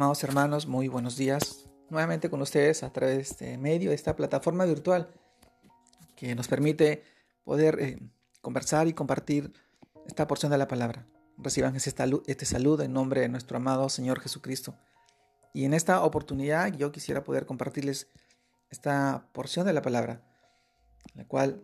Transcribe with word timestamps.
Amados 0.00 0.24
hermanos, 0.24 0.66
muy 0.66 0.88
buenos 0.88 1.18
días. 1.18 1.68
Nuevamente 1.90 2.30
con 2.30 2.40
ustedes 2.40 2.82
a 2.82 2.90
través 2.90 3.36
de 3.36 3.58
medio, 3.58 3.90
de 3.90 3.96
esta 3.96 4.16
plataforma 4.16 4.64
virtual 4.64 5.10
que 6.16 6.34
nos 6.34 6.48
permite 6.48 7.02
poder 7.44 7.78
eh, 7.78 7.98
conversar 8.40 8.88
y 8.88 8.94
compartir 8.94 9.52
esta 10.06 10.26
porción 10.26 10.52
de 10.52 10.56
la 10.56 10.68
palabra. 10.68 11.06
Reciban 11.36 11.76
este, 11.76 11.92
este 12.28 12.46
saludo 12.46 12.82
en 12.82 12.94
nombre 12.94 13.20
de 13.20 13.28
nuestro 13.28 13.58
amado 13.58 13.90
Señor 13.90 14.20
Jesucristo. 14.20 14.74
Y 15.52 15.66
en 15.66 15.74
esta 15.74 16.02
oportunidad 16.02 16.72
yo 16.72 16.92
quisiera 16.92 17.22
poder 17.22 17.44
compartirles 17.44 18.08
esta 18.70 19.28
porción 19.34 19.66
de 19.66 19.74
la 19.74 19.82
palabra, 19.82 20.22
la 21.12 21.26
cual 21.26 21.62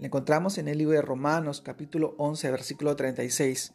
la 0.00 0.08
encontramos 0.08 0.58
en 0.58 0.66
el 0.66 0.78
libro 0.78 0.96
de 0.96 1.02
Romanos 1.02 1.60
capítulo 1.60 2.16
11 2.18 2.50
versículo 2.50 2.96
36, 2.96 3.74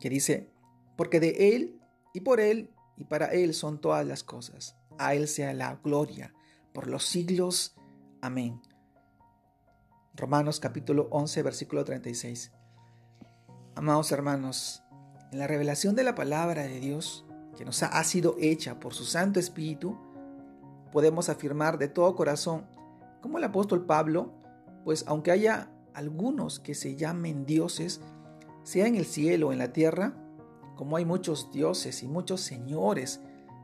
que 0.00 0.10
dice, 0.10 0.50
porque 0.96 1.20
de 1.20 1.54
Él 1.54 1.79
y 2.12 2.20
por 2.20 2.40
Él 2.40 2.70
y 2.96 3.04
para 3.04 3.26
Él 3.26 3.54
son 3.54 3.80
todas 3.80 4.06
las 4.06 4.22
cosas. 4.24 4.76
A 4.98 5.14
Él 5.14 5.28
sea 5.28 5.54
la 5.54 5.76
gloria 5.82 6.34
por 6.72 6.86
los 6.86 7.04
siglos. 7.04 7.74
Amén. 8.20 8.60
Romanos 10.14 10.60
capítulo 10.60 11.08
11, 11.10 11.42
versículo 11.42 11.84
36. 11.84 12.52
Amados 13.74 14.12
hermanos, 14.12 14.82
en 15.32 15.38
la 15.38 15.46
revelación 15.46 15.94
de 15.94 16.04
la 16.04 16.14
palabra 16.14 16.64
de 16.64 16.80
Dios, 16.80 17.24
que 17.56 17.64
nos 17.64 17.82
ha 17.82 18.04
sido 18.04 18.36
hecha 18.38 18.80
por 18.80 18.94
su 18.94 19.04
Santo 19.04 19.40
Espíritu, 19.40 19.98
podemos 20.92 21.28
afirmar 21.28 21.78
de 21.78 21.88
todo 21.88 22.16
corazón, 22.16 22.66
como 23.22 23.38
el 23.38 23.44
apóstol 23.44 23.86
Pablo, 23.86 24.32
pues 24.84 25.04
aunque 25.06 25.30
haya 25.30 25.70
algunos 25.94 26.58
que 26.60 26.74
se 26.74 26.96
llamen 26.96 27.46
dioses, 27.46 28.00
sea 28.62 28.86
en 28.86 28.96
el 28.96 29.06
cielo 29.06 29.48
o 29.48 29.52
en 29.52 29.58
la 29.58 29.72
tierra, 29.72 30.14
como 30.80 30.96
hay 30.96 31.04
muchos 31.04 31.52
dioses 31.52 32.02
y 32.02 32.08
muchos 32.08 32.40
señores, 32.40 33.20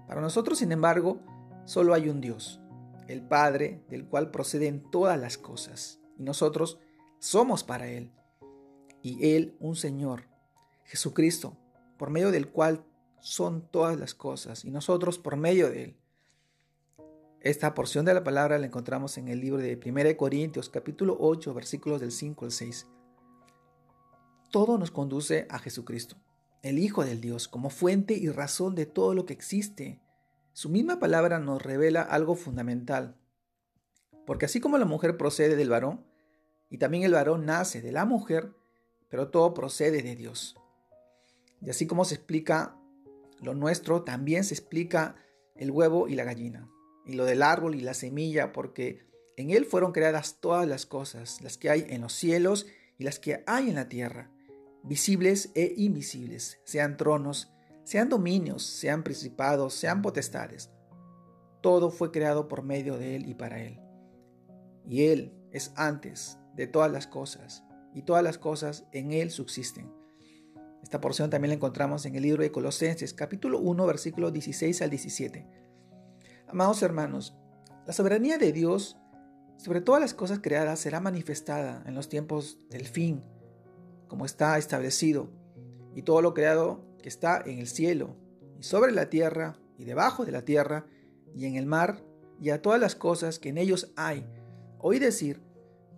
para 0.06 0.20
nosotros, 0.20 0.58
sin 0.58 0.70
embargo, 0.70 1.22
solo 1.64 1.94
hay 1.94 2.10
un 2.10 2.20
Dios, 2.20 2.60
el 3.08 3.22
Padre, 3.22 3.82
del 3.88 4.04
cual 4.04 4.30
proceden 4.30 4.90
todas 4.90 5.18
las 5.18 5.38
cosas, 5.38 5.98
y 6.18 6.24
nosotros 6.24 6.78
somos 7.18 7.64
para 7.64 7.88
Él, 7.88 8.12
y 9.00 9.34
Él 9.34 9.56
un 9.60 9.76
Señor, 9.76 10.24
Jesucristo, 10.84 11.56
por 11.96 12.10
medio 12.10 12.30
del 12.32 12.50
cual 12.50 12.84
son 13.20 13.66
todas 13.70 13.98
las 13.98 14.14
cosas, 14.14 14.66
y 14.66 14.70
nosotros 14.70 15.18
por 15.18 15.38
medio 15.38 15.70
de 15.70 15.84
Él. 15.84 15.96
Esta 17.40 17.72
porción 17.72 18.04
de 18.04 18.12
la 18.12 18.24
palabra 18.24 18.58
la 18.58 18.66
encontramos 18.66 19.16
en 19.16 19.28
el 19.28 19.40
libro 19.40 19.56
de 19.62 19.80
1 19.82 20.18
Corintios 20.18 20.68
capítulo 20.68 21.16
8 21.18 21.54
versículos 21.54 21.98
del 21.98 22.12
5 22.12 22.44
al 22.44 22.52
6. 22.52 22.86
Todo 24.50 24.76
nos 24.76 24.90
conduce 24.90 25.46
a 25.48 25.58
Jesucristo 25.58 26.18
el 26.62 26.78
Hijo 26.78 27.04
del 27.04 27.20
Dios, 27.20 27.48
como 27.48 27.70
fuente 27.70 28.14
y 28.14 28.28
razón 28.28 28.74
de 28.74 28.86
todo 28.86 29.14
lo 29.14 29.26
que 29.26 29.32
existe. 29.32 30.00
Su 30.52 30.68
misma 30.68 30.98
palabra 30.98 31.38
nos 31.38 31.62
revela 31.62 32.02
algo 32.02 32.34
fundamental. 32.34 33.16
Porque 34.26 34.46
así 34.46 34.60
como 34.60 34.78
la 34.78 34.84
mujer 34.84 35.16
procede 35.16 35.56
del 35.56 35.70
varón, 35.70 36.04
y 36.68 36.78
también 36.78 37.04
el 37.04 37.12
varón 37.12 37.46
nace 37.46 37.80
de 37.80 37.92
la 37.92 38.04
mujer, 38.04 38.52
pero 39.08 39.28
todo 39.28 39.54
procede 39.54 40.02
de 40.02 40.16
Dios. 40.16 40.56
Y 41.60 41.70
así 41.70 41.86
como 41.86 42.04
se 42.04 42.16
explica 42.16 42.76
lo 43.40 43.54
nuestro, 43.54 44.02
también 44.02 44.44
se 44.44 44.54
explica 44.54 45.16
el 45.54 45.70
huevo 45.70 46.08
y 46.08 46.14
la 46.16 46.24
gallina, 46.24 46.68
y 47.04 47.12
lo 47.12 47.24
del 47.24 47.42
árbol 47.42 47.74
y 47.74 47.80
la 47.80 47.94
semilla, 47.94 48.52
porque 48.52 49.06
en 49.36 49.50
él 49.50 49.64
fueron 49.64 49.92
creadas 49.92 50.40
todas 50.40 50.66
las 50.66 50.86
cosas, 50.86 51.40
las 51.42 51.56
que 51.56 51.70
hay 51.70 51.86
en 51.88 52.00
los 52.00 52.12
cielos 52.12 52.66
y 52.98 53.04
las 53.04 53.18
que 53.18 53.44
hay 53.46 53.68
en 53.68 53.76
la 53.76 53.88
tierra 53.88 54.30
visibles 54.86 55.50
e 55.54 55.74
invisibles, 55.76 56.60
sean 56.64 56.96
tronos, 56.96 57.52
sean 57.82 58.08
dominios, 58.08 58.64
sean 58.64 59.02
principados, 59.02 59.74
sean 59.74 60.00
potestades. 60.00 60.70
Todo 61.60 61.90
fue 61.90 62.12
creado 62.12 62.46
por 62.46 62.62
medio 62.62 62.96
de 62.96 63.16
Él 63.16 63.28
y 63.28 63.34
para 63.34 63.60
Él. 63.60 63.80
Y 64.84 65.06
Él 65.06 65.34
es 65.50 65.72
antes 65.76 66.38
de 66.54 66.68
todas 66.68 66.90
las 66.90 67.06
cosas, 67.06 67.64
y 67.92 68.02
todas 68.02 68.22
las 68.22 68.38
cosas 68.38 68.86
en 68.92 69.12
Él 69.12 69.30
subsisten. 69.30 69.92
Esta 70.82 71.00
porción 71.00 71.30
también 71.30 71.50
la 71.50 71.56
encontramos 71.56 72.06
en 72.06 72.14
el 72.14 72.22
libro 72.22 72.42
de 72.42 72.52
Colosenses, 72.52 73.12
capítulo 73.12 73.58
1, 73.58 73.86
versículos 73.86 74.32
16 74.32 74.82
al 74.82 74.90
17. 74.90 75.46
Amados 76.46 76.82
hermanos, 76.82 77.36
la 77.86 77.92
soberanía 77.92 78.38
de 78.38 78.52
Dios 78.52 78.96
sobre 79.56 79.80
todas 79.80 80.00
las 80.00 80.14
cosas 80.14 80.38
creadas 80.38 80.78
será 80.78 81.00
manifestada 81.00 81.82
en 81.86 81.94
los 81.94 82.08
tiempos 82.08 82.58
del 82.70 82.86
fin 82.86 83.24
como 84.08 84.24
está 84.24 84.58
establecido, 84.58 85.28
y 85.94 86.02
todo 86.02 86.22
lo 86.22 86.34
creado 86.34 86.80
que 87.02 87.08
está 87.08 87.42
en 87.44 87.58
el 87.58 87.66
cielo, 87.66 88.16
y 88.58 88.62
sobre 88.62 88.92
la 88.92 89.10
tierra, 89.10 89.58
y 89.78 89.84
debajo 89.84 90.24
de 90.24 90.32
la 90.32 90.44
tierra, 90.44 90.86
y 91.34 91.46
en 91.46 91.56
el 91.56 91.66
mar, 91.66 92.02
y 92.40 92.50
a 92.50 92.62
todas 92.62 92.80
las 92.80 92.94
cosas 92.94 93.38
que 93.38 93.48
en 93.48 93.58
ellos 93.58 93.92
hay. 93.96 94.26
Oí 94.78 94.98
decir, 94.98 95.40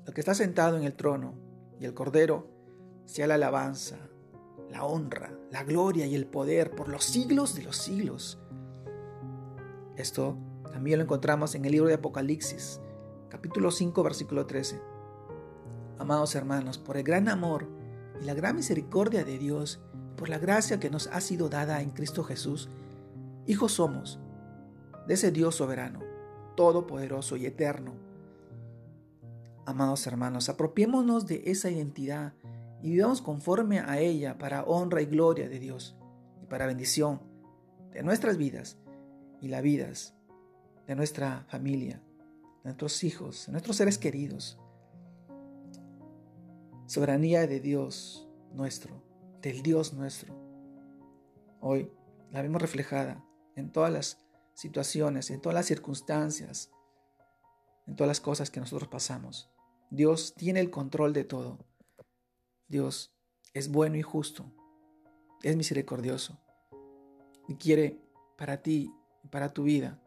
lo 0.06 0.12
que 0.12 0.20
está 0.20 0.34
sentado 0.34 0.76
en 0.76 0.84
el 0.84 0.94
trono, 0.94 1.34
y 1.80 1.84
el 1.84 1.94
Cordero, 1.94 2.48
sea 3.04 3.26
la 3.26 3.34
alabanza, 3.34 3.96
la 4.70 4.84
honra, 4.84 5.32
la 5.50 5.64
gloria 5.64 6.06
y 6.06 6.14
el 6.14 6.26
poder 6.26 6.70
por 6.72 6.88
los 6.88 7.04
siglos 7.04 7.54
de 7.54 7.62
los 7.62 7.76
siglos. 7.76 8.38
Esto 9.96 10.36
también 10.70 10.98
lo 10.98 11.04
encontramos 11.04 11.54
en 11.54 11.64
el 11.64 11.72
libro 11.72 11.88
de 11.88 11.94
Apocalipsis, 11.94 12.80
capítulo 13.28 13.70
5, 13.70 14.02
versículo 14.02 14.46
13. 14.46 14.80
Amados 15.98 16.34
hermanos, 16.34 16.78
por 16.78 16.96
el 16.96 17.02
gran 17.02 17.28
amor 17.28 17.77
y 18.20 18.24
la 18.24 18.34
gran 18.34 18.56
misericordia 18.56 19.24
de 19.24 19.38
Dios, 19.38 19.80
por 20.16 20.28
la 20.28 20.38
gracia 20.38 20.80
que 20.80 20.90
nos 20.90 21.06
ha 21.08 21.20
sido 21.20 21.48
dada 21.48 21.80
en 21.82 21.90
Cristo 21.90 22.24
Jesús, 22.24 22.68
hijos 23.46 23.72
somos 23.72 24.18
de 25.06 25.14
ese 25.14 25.30
Dios 25.30 25.54
soberano, 25.54 26.00
todopoderoso 26.56 27.36
y 27.36 27.46
eterno. 27.46 27.94
Amados 29.64 30.06
hermanos, 30.06 30.48
apropiémonos 30.48 31.26
de 31.26 31.42
esa 31.46 31.70
identidad 31.70 32.34
y 32.82 32.90
vivamos 32.90 33.22
conforme 33.22 33.80
a 33.80 33.98
ella 33.98 34.38
para 34.38 34.64
honra 34.64 35.02
y 35.02 35.06
gloria 35.06 35.48
de 35.48 35.58
Dios 35.58 35.96
y 36.42 36.46
para 36.46 36.66
bendición 36.66 37.20
de 37.92 38.02
nuestras 38.02 38.36
vidas 38.36 38.78
y 39.40 39.48
las 39.48 39.62
vidas 39.62 40.14
de 40.86 40.96
nuestra 40.96 41.44
familia, 41.48 42.02
de 42.62 42.64
nuestros 42.64 43.04
hijos, 43.04 43.46
de 43.46 43.52
nuestros 43.52 43.76
seres 43.76 43.98
queridos 43.98 44.58
soberanía 46.88 47.46
de 47.46 47.60
Dios 47.60 48.26
nuestro, 48.52 49.02
del 49.42 49.62
Dios 49.62 49.92
nuestro. 49.92 50.34
Hoy 51.60 51.92
la 52.30 52.40
vemos 52.40 52.62
reflejada 52.62 53.22
en 53.56 53.70
todas 53.70 53.92
las 53.92 54.26
situaciones, 54.54 55.30
en 55.30 55.42
todas 55.42 55.54
las 55.54 55.66
circunstancias, 55.66 56.70
en 57.86 57.94
todas 57.94 58.08
las 58.08 58.20
cosas 58.20 58.50
que 58.50 58.60
nosotros 58.60 58.88
pasamos. 58.88 59.50
Dios 59.90 60.34
tiene 60.34 60.60
el 60.60 60.70
control 60.70 61.12
de 61.12 61.24
todo. 61.24 61.58
Dios 62.68 63.14
es 63.52 63.70
bueno 63.70 63.96
y 63.96 64.02
justo, 64.02 64.50
es 65.42 65.56
misericordioso 65.56 66.40
y 67.48 67.56
quiere 67.56 68.00
para 68.38 68.62
ti 68.62 68.90
para 69.30 69.52
tu 69.52 69.64
vida 69.64 70.00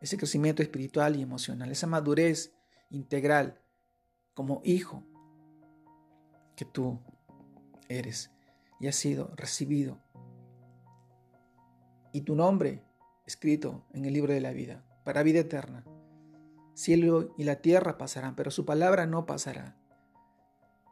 ese 0.00 0.16
crecimiento 0.16 0.62
espiritual 0.64 1.14
y 1.14 1.22
emocional, 1.22 1.70
esa 1.70 1.86
madurez 1.86 2.52
integral 2.90 3.62
como 4.34 4.60
hijo, 4.64 5.04
tú 6.64 7.00
eres 7.88 8.30
y 8.80 8.88
has 8.88 8.96
sido 8.96 9.32
recibido. 9.36 10.00
Y 12.12 12.22
tu 12.22 12.34
nombre 12.34 12.82
escrito 13.26 13.84
en 13.92 14.04
el 14.04 14.12
libro 14.12 14.32
de 14.32 14.40
la 14.40 14.52
vida, 14.52 14.84
para 15.04 15.22
vida 15.22 15.40
eterna. 15.40 15.84
Cielo 16.74 17.34
y 17.36 17.44
la 17.44 17.56
tierra 17.56 17.98
pasarán, 17.98 18.34
pero 18.34 18.50
su 18.50 18.64
palabra 18.64 19.06
no 19.06 19.26
pasará. 19.26 19.76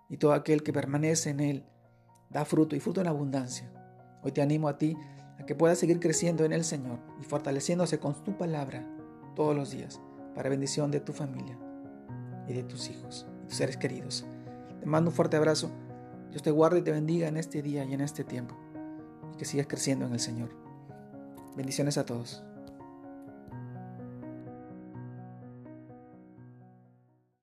Y 0.09 0.17
todo 0.17 0.33
aquel 0.33 0.63
que 0.63 0.73
permanece 0.73 1.31
en 1.31 1.41
él 1.41 1.65
da 2.31 2.45
fruto 2.45 2.77
y 2.77 2.81
fruto 2.81 3.01
en 3.01 3.09
abundancia. 3.09 3.73
Hoy 4.23 4.33
te 4.33 4.43
animo 4.43 4.69
a 4.69 4.79
ti 4.79 4.97
a 5.39 5.47
que 5.47 5.55
puedas 5.55 5.79
seguir 5.79 6.01
creciendo 6.01 6.45
en 6.45 6.53
el 6.53 6.65
Señor 6.65 7.01
y 7.21 7.25
fortaleciéndose 7.25 7.99
con 7.99 8.23
tu 8.25 8.37
palabra 8.37 8.87
todos 9.35 9.57
los 9.57 9.71
días 9.71 10.01
para 10.35 10.51
bendición 10.51 10.91
de 10.91 11.01
tu 11.01 11.13
familia 11.13 11.59
y 12.47 12.53
de 12.53 12.63
tus 12.63 12.89
hijos 12.89 13.27
y 13.43 13.47
tus 13.49 13.57
seres 13.57 13.77
queridos. 13.77 14.27
Te 14.81 14.87
mando 14.87 15.11
un 15.11 15.17
fuerte 15.17 15.37
abrazo. 15.37 15.71
Dios 16.31 16.43
te 16.43 16.51
guarde 16.51 16.79
y 16.79 16.83
te 16.83 16.91
bendiga 16.91 17.29
en 17.29 17.37
este 17.37 17.63
día 17.63 17.85
y 17.85 17.93
en 17.93 18.01
este 18.01 18.25
tiempo. 18.25 18.57
Y 19.35 19.37
que 19.37 19.45
sigas 19.45 19.67
creciendo 19.67 20.07
en 20.07 20.13
el 20.13 20.21
Señor. 20.21 20.51
Bendiciones 21.57 21.99
a 21.99 22.05
todos. 22.05 22.43